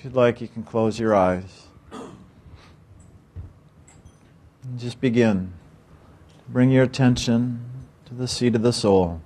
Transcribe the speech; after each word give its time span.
If 0.00 0.04
you'd 0.04 0.14
like, 0.14 0.40
you 0.40 0.48
can 0.48 0.62
close 0.62 0.98
your 0.98 1.14
eyes. 1.14 1.66
And 1.92 2.08
just 4.78 4.98
begin. 4.98 5.52
Bring 6.48 6.70
your 6.70 6.84
attention 6.84 7.62
to 8.06 8.14
the 8.14 8.26
seat 8.26 8.54
of 8.54 8.62
the 8.62 8.72
soul, 8.72 9.20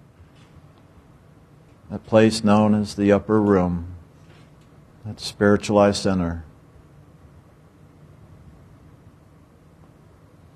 that 1.92 2.04
place 2.04 2.42
known 2.42 2.74
as 2.74 2.96
the 2.96 3.12
upper 3.12 3.40
room, 3.40 3.94
that 5.06 5.20
spiritualized 5.20 6.02
center. 6.02 6.44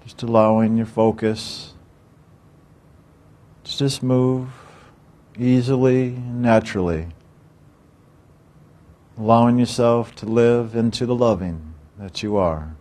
Just 0.02 0.24
allowing 0.24 0.76
your 0.76 0.86
focus 0.86 1.74
to 3.62 3.78
just 3.78 4.02
move 4.02 4.48
easily 5.38 6.06
and 6.06 6.42
naturally, 6.42 7.06
allowing 9.18 9.58
yourself 9.58 10.14
to 10.14 10.26
live 10.26 10.76
into 10.76 11.04
the 11.04 11.14
loving 11.14 11.74
that 11.98 12.22
you 12.22 12.36
are. 12.36 12.74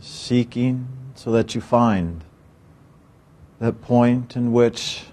seeking 0.00 0.86
so 1.14 1.32
that 1.32 1.54
you 1.54 1.60
find 1.60 2.22
that 3.58 3.80
point 3.80 4.36
in 4.36 4.52
which 4.52 5.06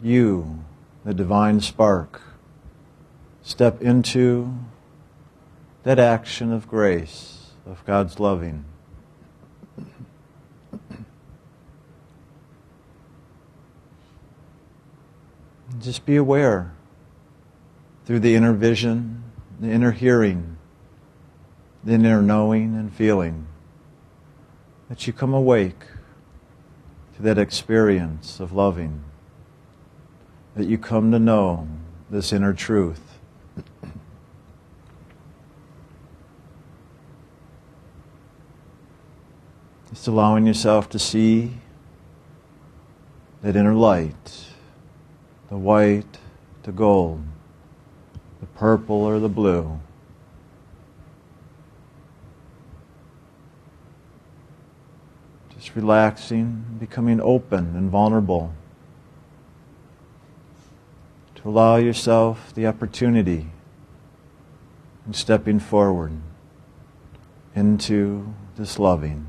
you, 0.00 0.62
the 1.04 1.14
divine 1.14 1.60
spark, 1.60 2.20
step 3.42 3.80
into 3.82 4.56
that 5.82 5.98
action 5.98 6.52
of 6.52 6.68
grace, 6.68 7.50
of 7.66 7.84
God's 7.84 8.20
loving. 8.20 8.64
Just 15.80 16.06
be 16.06 16.16
aware 16.16 16.72
through 18.04 18.20
the 18.20 18.34
inner 18.34 18.52
vision, 18.52 19.24
the 19.60 19.68
inner 19.70 19.90
hearing, 19.90 20.56
the 21.84 21.94
inner 21.94 22.22
knowing 22.22 22.74
and 22.74 22.92
feeling 22.92 23.46
that 24.88 25.06
you 25.06 25.12
come 25.12 25.34
awake 25.34 25.84
to 27.16 27.22
that 27.22 27.38
experience 27.38 28.40
of 28.40 28.52
loving, 28.52 29.02
that 30.54 30.66
you 30.66 30.78
come 30.78 31.10
to 31.12 31.18
know 31.18 31.68
this 32.10 32.32
inner 32.32 32.52
truth. 32.52 33.18
Just 39.90 40.08
allowing 40.08 40.46
yourself 40.46 40.88
to 40.90 40.98
see 40.98 41.52
that 43.42 43.56
inner 43.56 43.74
light, 43.74 44.45
the 45.48 45.56
white, 45.56 46.18
the 46.64 46.72
gold, 46.72 47.22
the 48.40 48.46
purple 48.46 48.96
or 48.96 49.18
the 49.18 49.28
blue. 49.28 49.78
Just 55.54 55.74
relaxing, 55.74 56.64
becoming 56.78 57.20
open 57.20 57.76
and 57.76 57.90
vulnerable. 57.90 58.52
To 61.36 61.48
allow 61.48 61.76
yourself 61.76 62.52
the 62.54 62.66
opportunity 62.66 63.46
in 65.06 65.14
stepping 65.14 65.60
forward 65.60 66.12
into 67.54 68.34
this 68.56 68.78
loving. 68.78 69.26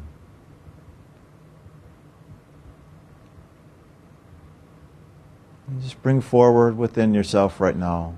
And 5.68 5.82
just 5.82 6.02
bring 6.02 6.22
forward 6.22 6.78
within 6.78 7.14
yourself 7.14 7.60
right 7.60 7.76
now 7.76 8.16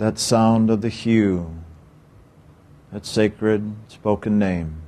that 0.00 0.18
sound 0.18 0.70
of 0.70 0.80
the 0.80 0.88
HU, 0.88 1.54
that 2.90 3.04
sacred 3.04 3.74
spoken 3.88 4.38
name. 4.38 4.80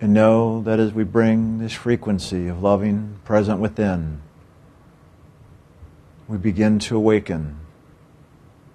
And 0.00 0.14
know 0.14 0.62
that 0.62 0.78
as 0.78 0.92
we 0.92 1.02
bring 1.02 1.58
this 1.58 1.72
frequency 1.72 2.46
of 2.46 2.62
loving 2.62 3.18
present 3.24 3.58
within, 3.58 4.20
we 6.28 6.38
begin 6.38 6.78
to 6.80 6.96
awaken 6.96 7.58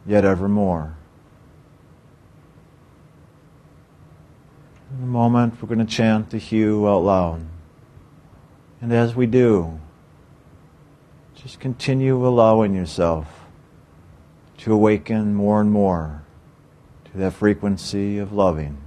yet 0.05 0.25
evermore. 0.25 0.97
In 4.91 5.03
a 5.03 5.07
moment, 5.07 5.61
we're 5.61 5.67
going 5.67 5.85
to 5.85 5.93
chant 5.93 6.31
the 6.31 6.39
HU 6.39 6.87
out 6.87 7.03
loud. 7.03 7.45
And 8.81 8.91
as 8.91 9.15
we 9.15 9.27
do, 9.27 9.79
just 11.35 11.59
continue 11.59 12.25
allowing 12.25 12.73
yourself 12.73 13.45
to 14.57 14.73
awaken 14.73 15.35
more 15.35 15.61
and 15.61 15.71
more 15.71 16.23
to 17.05 17.17
that 17.17 17.33
frequency 17.33 18.17
of 18.17 18.33
loving, 18.33 18.77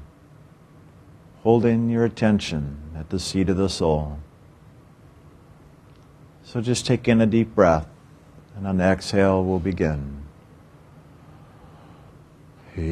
holding 1.45 1.89
your 1.89 2.05
attention 2.05 2.79
at 2.97 3.11
the 3.11 3.21
seat 3.21 3.49
of 3.49 3.57
the 3.57 3.69
soul. 3.69 4.19
So 6.43 6.61
just 6.61 6.85
take 6.85 7.07
in 7.07 7.21
a 7.21 7.27
deep 7.27 7.55
breath, 7.55 7.87
and 8.57 8.67
on 8.67 8.79
the 8.79 8.85
exhale, 8.85 9.45
we'll 9.45 9.61
begin. 9.61 10.25
Just 12.75 12.87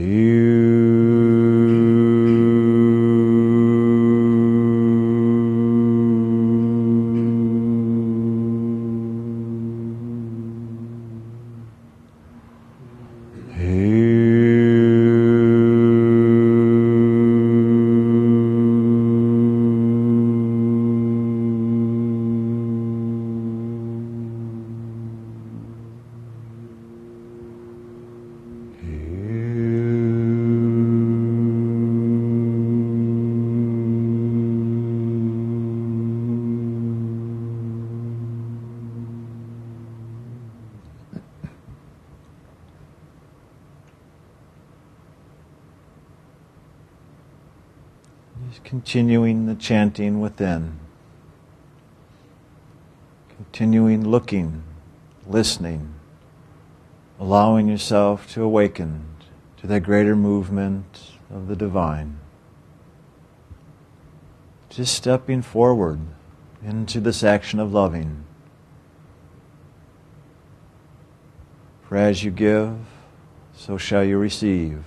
continuing 48.70 49.46
the 49.46 49.54
chanting 49.56 50.20
within. 50.20 50.78
Continuing 53.36 54.08
looking, 54.08 54.62
listening, 55.26 55.92
allowing 57.18 57.66
yourself 57.66 58.32
to 58.32 58.44
awaken 58.44 59.04
to 59.56 59.66
that 59.66 59.80
greater 59.80 60.14
movement 60.14 61.14
of 61.34 61.48
the 61.48 61.56
divine. 61.56 62.20
Just 64.68 64.94
stepping 64.94 65.42
forward 65.42 65.98
into 66.64 67.00
this 67.00 67.24
action 67.24 67.58
of 67.58 67.72
loving. 67.72 68.22
For 71.88 71.96
as 71.96 72.22
you 72.22 72.30
give, 72.30 72.76
so 73.52 73.76
shall 73.76 74.04
you 74.04 74.16
receive. 74.16 74.84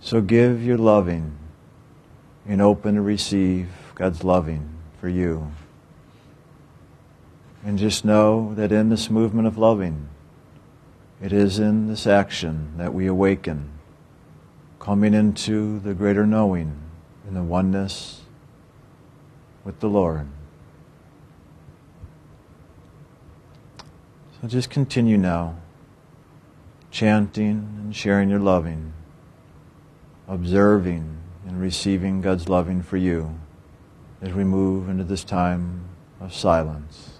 So 0.00 0.22
give 0.22 0.64
your 0.64 0.78
loving 0.78 1.40
and 2.46 2.60
open 2.60 2.94
to 2.96 3.00
receive 3.00 3.68
God's 3.94 4.24
loving 4.24 4.68
for 5.00 5.08
you. 5.08 5.50
And 7.64 7.78
just 7.78 8.04
know 8.04 8.54
that 8.54 8.72
in 8.72 8.90
this 8.90 9.08
movement 9.08 9.46
of 9.46 9.56
loving, 9.56 10.08
it 11.22 11.32
is 11.32 11.58
in 11.58 11.88
this 11.88 12.06
action 12.06 12.74
that 12.76 12.92
we 12.92 13.06
awaken, 13.06 13.70
coming 14.78 15.14
into 15.14 15.78
the 15.78 15.94
greater 15.94 16.26
knowing 16.26 16.78
in 17.26 17.34
the 17.34 17.42
oneness 17.42 18.20
with 19.64 19.80
the 19.80 19.88
Lord. 19.88 20.26
So 24.42 24.48
just 24.48 24.68
continue 24.68 25.16
now, 25.16 25.56
chanting 26.90 27.80
and 27.80 27.96
sharing 27.96 28.28
your 28.28 28.40
loving, 28.40 28.92
observing 30.28 31.13
and 31.46 31.60
receiving 31.60 32.20
God's 32.20 32.48
loving 32.48 32.82
for 32.82 32.96
you 32.96 33.38
as 34.22 34.32
we 34.32 34.44
move 34.44 34.88
into 34.88 35.04
this 35.04 35.24
time 35.24 35.84
of 36.20 36.34
silence. 36.34 37.13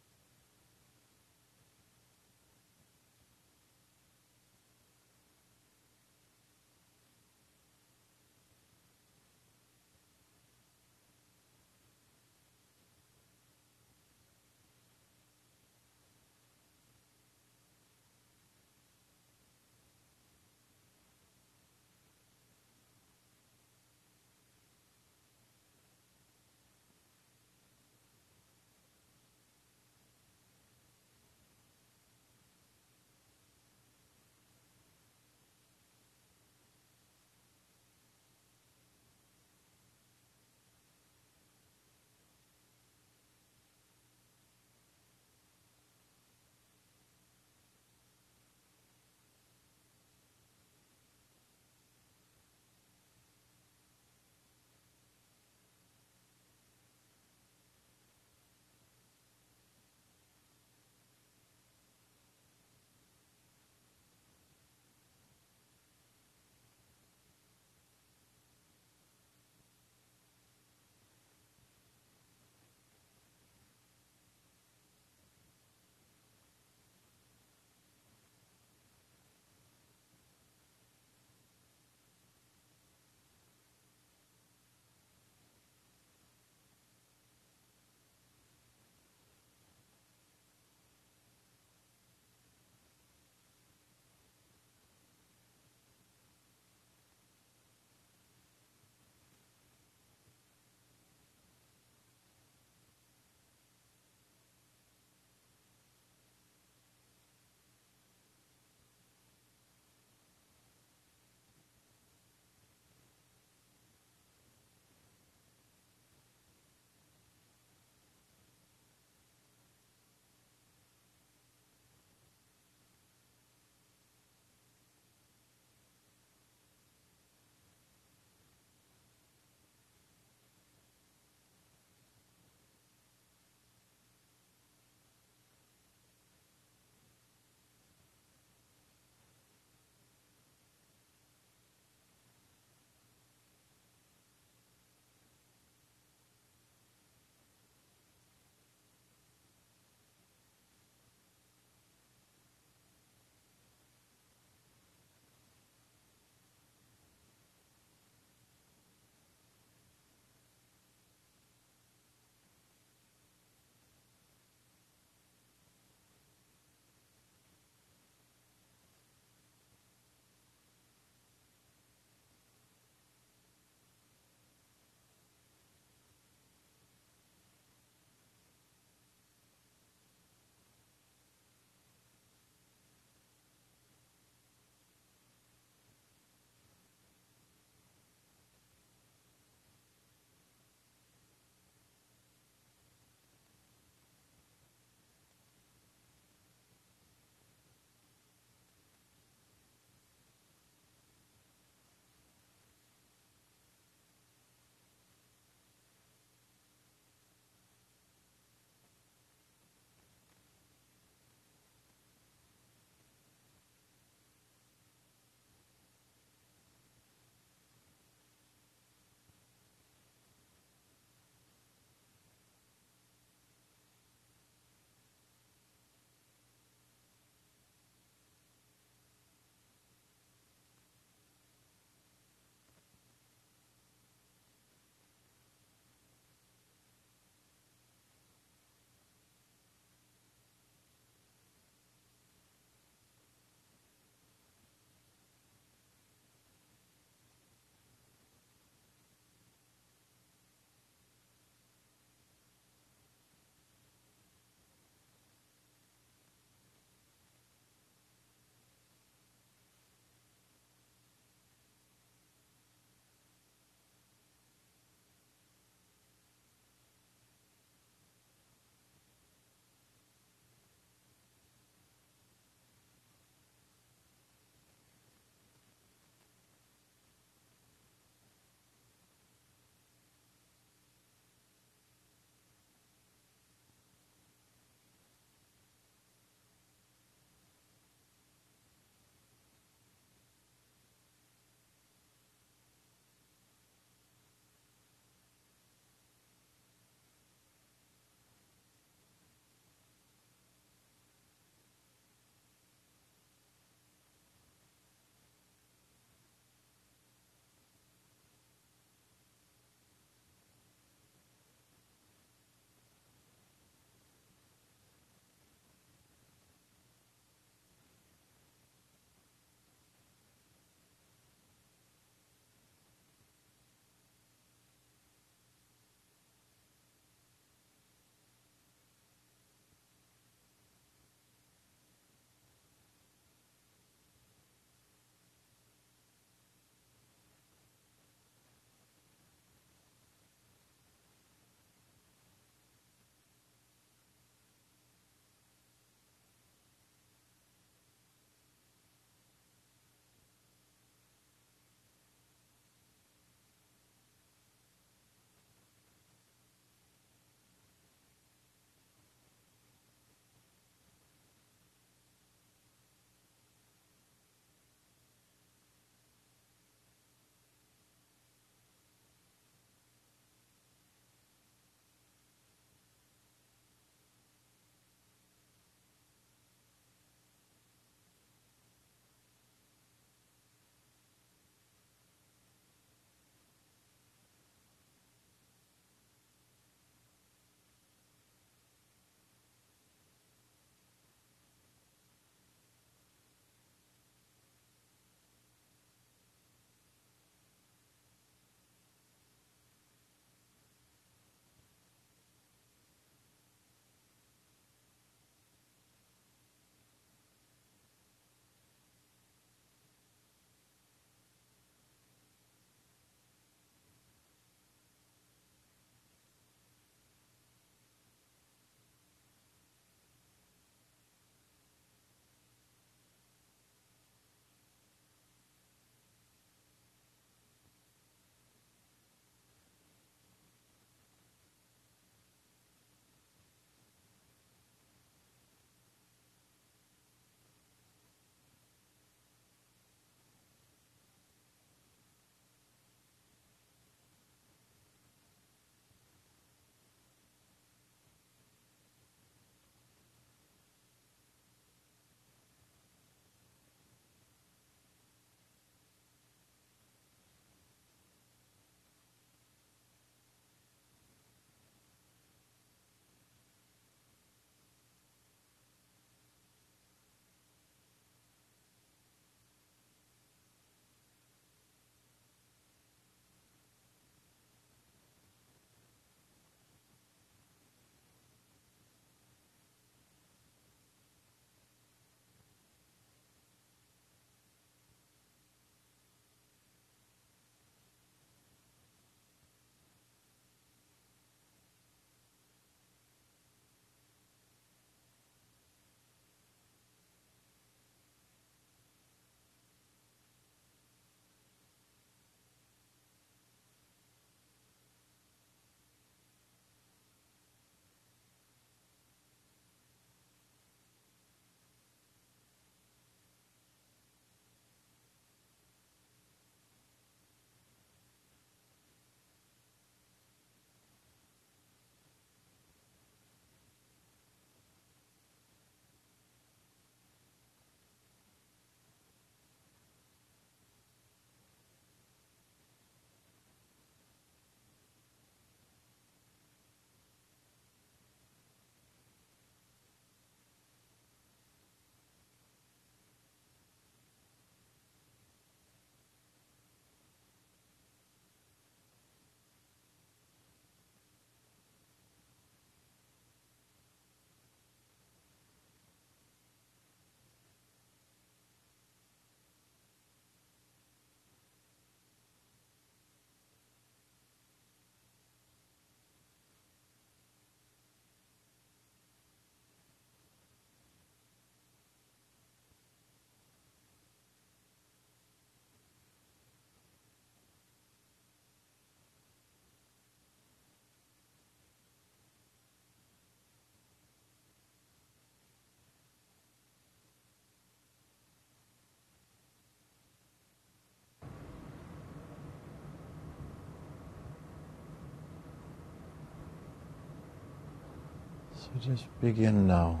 So 598.72 598.78
just 598.78 599.04
begin 599.20 599.66
now 599.66 600.00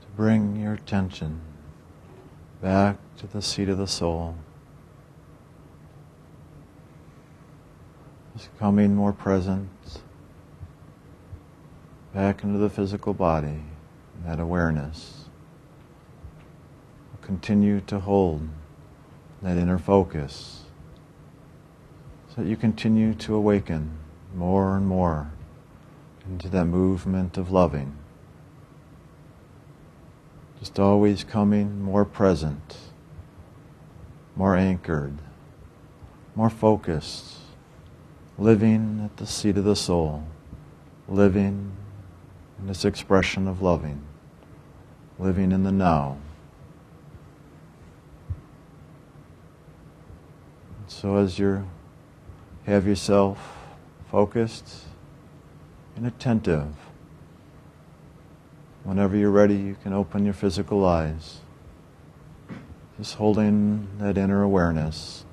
to 0.00 0.06
bring 0.16 0.56
your 0.56 0.72
attention 0.72 1.40
back 2.60 2.96
to 3.18 3.28
the 3.28 3.40
seat 3.40 3.68
of 3.68 3.78
the 3.78 3.86
soul. 3.86 4.34
Just 8.36 8.56
coming 8.58 8.96
more 8.96 9.12
present 9.12 9.68
back 12.12 12.42
into 12.42 12.58
the 12.58 12.70
physical 12.70 13.14
body, 13.14 13.62
that 14.24 14.40
awareness. 14.40 15.26
Continue 17.22 17.80
to 17.82 18.00
hold 18.00 18.48
that 19.42 19.56
inner 19.56 19.78
focus 19.78 20.64
so 22.28 22.42
that 22.42 22.48
you 22.48 22.56
continue 22.56 23.14
to 23.14 23.34
awaken 23.34 23.98
more 24.34 24.76
and 24.76 24.86
more 24.86 25.30
into 26.28 26.48
that 26.48 26.64
movement 26.64 27.36
of 27.36 27.50
loving. 27.50 27.96
Just 30.58 30.78
always 30.78 31.22
coming 31.22 31.82
more 31.82 32.04
present, 32.04 32.76
more 34.34 34.56
anchored, 34.56 35.18
more 36.34 36.50
focused, 36.50 37.36
living 38.38 39.02
at 39.04 39.16
the 39.18 39.26
seat 39.26 39.56
of 39.56 39.64
the 39.64 39.76
soul, 39.76 40.24
living 41.08 41.72
in 42.58 42.66
this 42.66 42.84
expression 42.84 43.46
of 43.46 43.62
loving, 43.62 44.02
living 45.18 45.52
in 45.52 45.62
the 45.62 45.72
now. 45.72 46.18
So 50.88 51.16
as 51.16 51.38
you 51.38 51.68
have 52.64 52.86
yourself 52.86 53.38
focused 54.10 54.86
and 55.96 56.06
attentive, 56.06 56.68
whenever 58.84 59.16
you're 59.16 59.30
ready, 59.30 59.56
you 59.56 59.76
can 59.82 59.92
open 59.92 60.24
your 60.24 60.34
physical 60.34 60.84
eyes. 60.84 61.40
Just 62.98 63.14
holding 63.16 63.88
that 63.98 64.16
inner 64.16 64.42
awareness 64.42 65.25